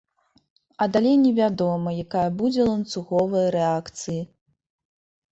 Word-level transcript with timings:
А 0.83 0.85
далей 0.93 1.17
невядома, 1.25 1.89
якая 2.05 2.23
будзе 2.39 2.65
ланцуговая 2.69 3.43
рэакцыя. 3.57 4.23